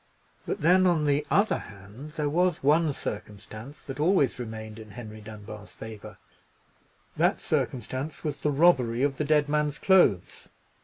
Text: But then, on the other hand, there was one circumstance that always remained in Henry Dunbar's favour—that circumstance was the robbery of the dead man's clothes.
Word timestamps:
But 0.47 0.61
then, 0.61 0.87
on 0.87 1.05
the 1.05 1.27
other 1.29 1.59
hand, 1.59 2.13
there 2.13 2.27
was 2.27 2.63
one 2.63 2.91
circumstance 2.91 3.85
that 3.85 3.99
always 3.99 4.39
remained 4.39 4.79
in 4.79 4.89
Henry 4.89 5.21
Dunbar's 5.21 5.69
favour—that 5.69 7.39
circumstance 7.39 8.23
was 8.23 8.41
the 8.41 8.49
robbery 8.49 9.03
of 9.03 9.17
the 9.17 9.23
dead 9.25 9.47
man's 9.47 9.77
clothes. 9.77 10.49